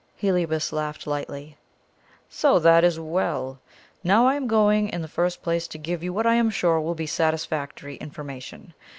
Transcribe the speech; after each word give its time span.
Heliobas 0.15 0.73
laughed 0.73 1.05
lightly. 1.05 1.57
"So! 2.27 2.57
that 2.57 2.83
is 2.83 2.99
well. 2.99 3.59
Now 4.03 4.25
I 4.25 4.33
am 4.33 4.47
going 4.47 4.89
in 4.89 5.03
the 5.03 5.07
first 5.07 5.43
place 5.43 5.67
to 5.67 5.77
give 5.77 6.01
you 6.01 6.11
what 6.11 6.25
I 6.25 6.33
am 6.33 6.49
sure 6.49 6.81
will 6.81 6.95
be 6.95 7.05
satisfactory 7.05 7.97
information. 7.97 8.73